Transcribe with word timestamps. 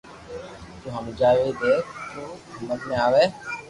تو 0.81 0.87
ھمجاوي 0.97 1.49
ديئي 1.59 1.79
دو 2.11 2.25
تو 2.53 2.57
ھمج 2.59 2.79
مي 2.87 2.95
آوي 3.05 3.23